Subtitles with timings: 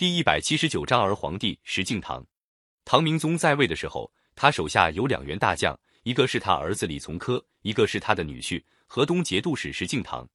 [0.00, 2.24] 第一百七十九章儿皇帝石敬瑭。
[2.86, 10.26] 唐明宗在位的时候，他手下有两员大将，一个是他儿子李从珂，一个是他的女婿河东节度使石敬瑭。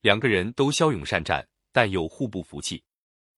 [0.00, 2.82] 两个人都骁勇善战，但又互不服气。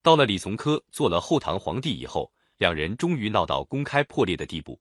[0.01, 4.81] 到了李从珂做了后唐皇帝以后，两人终于闹到公开破裂的地步。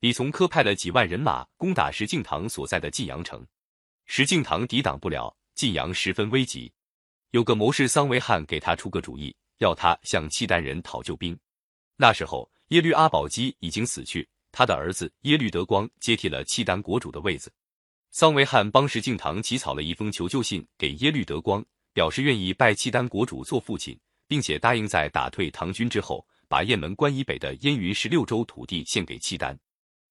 [0.00, 3.42] 李从珂派了几万人马攻打石敬瑭所在的晋阳城，
[4.04, 6.70] 石敬瑭抵挡不了，晋阳十分危急。
[7.30, 11.38] 有个谋士桑维汉给他出个主意，要他向契丹人讨救兵。
[11.96, 17.52] 那时候耶律阿保机已经死去，他的儿子耶律德光接替了契丹国主的位子。
[18.10, 29.58] 桑维汉帮石敬瑭起草了一封求救信给耶律德光，表示愿意拜契丹国主做父亲，并且答应在打退唐军之后，把雁门关以北的燕云十六州土地献给契丹。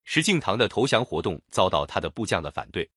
[0.03, 2.87] 石敬瑭的投降活动遭到他的部将的反对。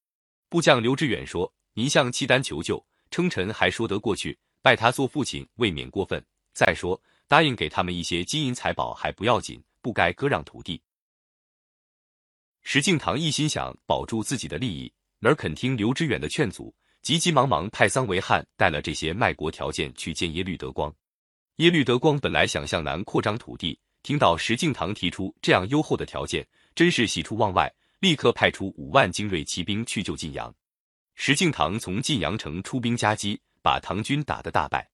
[0.51, 6.23] 部将刘知远说：“您向契丹求救，称臣还说得过去，拜他做父亲未免过分。
[6.59, 10.83] 再说，答应给他们一些金银财宝还不要紧，不该割让土地。”
[12.65, 14.93] 石敬瑭一心想保住自己的利益。
[15.21, 20.93] 哪肯听刘知远的劝阻，急急忙忙派桑维汉带了这些卖国条件去见耶律德光。
[21.59, 30.53] 耶律德光本来想向南扩张土地，听到石敬瑭提出这样优厚的条件，真是喜出望外，立刻派出五万精锐骑兵去救晋阳。
[31.15, 34.91] 石敬瑭从晋阳城出兵夹击，把唐军打得大败。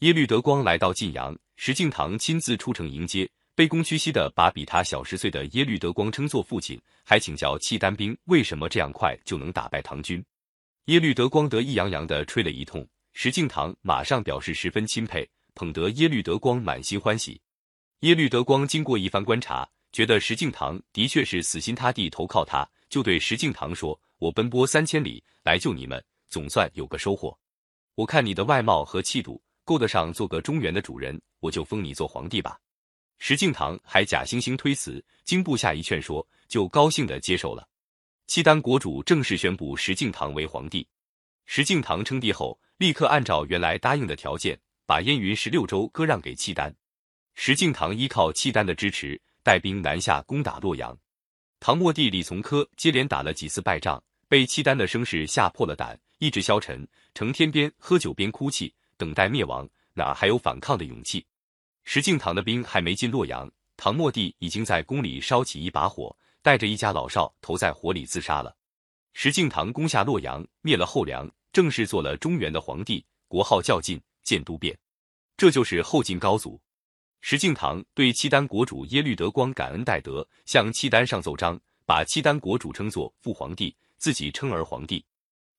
[0.00, 3.28] 耶律德光来到晋阳，石敬瑭亲自出城迎接。
[3.56, 10.24] 卑躬屈膝的把比他小十岁的耶律德光称作父亲，还请教契丹兵为什么这样快就能打败唐军。
[10.84, 17.40] 耶律德光得意洋洋的吹了一通，石敬瑭马上表示十分钦佩，捧得耶律德光满心欢喜。
[18.02, 27.36] 耶律德光经过一番观察，觉得石敬瑭的确是死心塌地投靠他，就对石敬瑭说：“我奔波三千里来救你们，总算有个收获。
[27.96, 32.58] 我看你的外貌和气度够得上做个中原的主人，我就封你做皇帝吧。”
[33.20, 37.68] 石敬瑭还假惺惺推辞，经部下一劝说，就高兴的接受了。
[38.26, 40.88] 契丹国主正式宣布石敬瑭为皇帝。
[41.44, 46.74] 石敬瑭称帝后，立刻按照原来答应的条件，把燕云十六州割让给契丹。
[47.34, 50.96] 石敬瑭依靠契丹的支持，带兵南下攻打洛阳。
[51.60, 61.24] 唐末帝李从珂接连打了几次败仗，被契丹的声势吓破了胆，意志消沉，成天边喝酒边哭泣，等待灭亡，哪还有反抗的勇气？
[61.84, 68.54] 石敬瑭的兵还没进洛阳，唐末帝已经在宫里烧起一把火，带着一家老少投在火里自杀了。
[69.14, 74.76] 石敬瑭攻下洛阳，灭了后梁，正式做了中原的皇帝，国号叫晋，建都变，
[75.36, 76.60] 这就是后晋高祖。
[77.20, 85.04] 石敬瑭对契丹国主耶律德光感恩戴德，向契丹上奏章，把契丹国主称作父皇帝，自己称儿皇帝。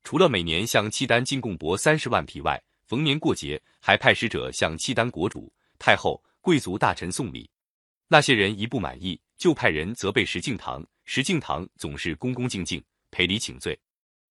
[0.04, 5.54] 除了每年向契丹进贡帛三十万匹外，逢年过节还派使者向契丹国主。
[5.78, 7.48] 太后、贵族大臣送礼，
[8.08, 10.84] 那些人一不满意，就派人责备石敬瑭。
[11.06, 13.80] 石敬瑭总是恭恭敬敬，赔礼请罪。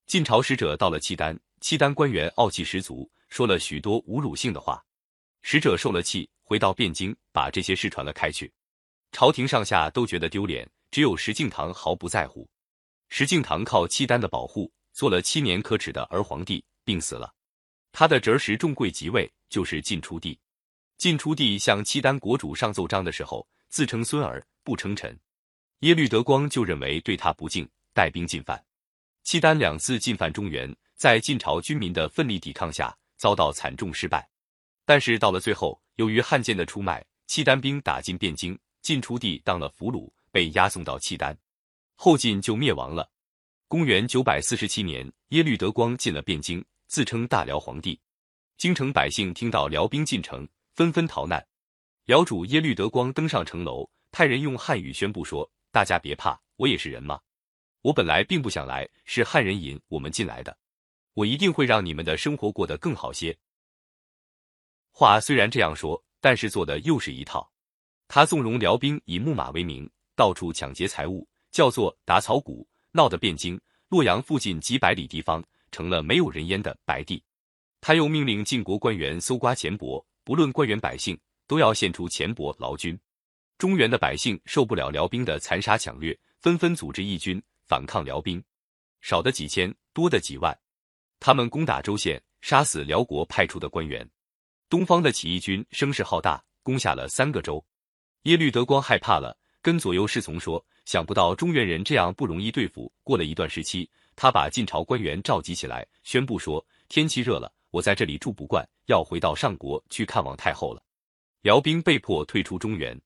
[0.06, 4.84] 晋朝使者到了契丹，契丹官员傲气十足，说了许多侮辱性的话。
[5.42, 8.52] 使者受了气，回到汴京，把这些事传了开去。
[9.12, 12.50] 朝廷上下都觉得丢脸，只有石敬瑭毫不在乎。
[13.08, 17.32] 石敬瑭靠契丹的保护，做了七年可耻的儿皇帝，病死了。
[17.92, 20.38] 他的侄儿石重贵即位，就是晋出帝。
[20.96, 25.18] 晋出帝向契丹国主上奏章的时候，自称孙儿，不称臣。
[25.80, 28.62] 耶律德光就认为对他不敬，带兵进犯。
[29.22, 34.28] 契丹两次进犯中原，在晋朝军民的奋力抵抗下，遭到惨重失败。
[34.84, 41.36] 但是到了最后，由于汉奸的出卖，契丹兵打进汴京，晋出帝当了俘虏，被押送到契丹，
[41.94, 43.08] 后晋就灭亡了。
[43.68, 48.00] 公元九百四十七年，耶律德光进了汴京，自称大辽皇帝。
[48.56, 50.48] 京城百姓听到辽兵进城。
[50.74, 51.44] 纷纷逃难，
[52.04, 57.20] 辽主耶律德光登上城楼，派人用汉语宣布说：“大家别怕，我也是人嘛。
[57.82, 60.56] 我本来并不想来，是汉人引我们进来的。
[61.14, 63.36] 我一定会让你们的生活过得更好些。”
[64.94, 67.50] 话虽然这样说，但是做的又是一套。
[68.06, 77.22] 他纵容辽兵以木马为名，到处抢劫财物，叫做打草谷，闹得汴京、洛阳附近几百里地方成了没有人烟的白地。
[77.80, 80.04] 他又命令晋国官员搜刮钱帛。
[80.24, 83.00] 不论官员百姓，都要献出钱帛劳军。
[83.56, 88.44] 中原的百姓受不了辽兵的残杀抢掠，纷纷组织义军反抗辽兵，
[89.00, 90.54] 少的几千，多的几万。
[91.18, 94.06] 他们攻打州县，杀死辽国派出的官员。
[94.68, 97.64] 东方的起义军声势浩大，攻下了三个州。
[98.24, 103.86] 耶律德光害怕了，跟左右侍从说：“想不到中原人这样不容易对付。”过了一段时期，
[104.16, 110.82] 他把晋朝官员召集起来，宣布说：“天气热了。”我在这里住不惯，要回到上国去看望太后了。
[111.42, 112.98] 辽兵被迫退出中原。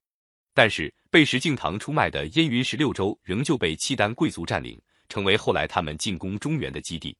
[0.55, 7.17] 但是被石敬瑭出卖的燕云十六州仍旧被契丹贵族占领，成为后来他们进攻中原的基地。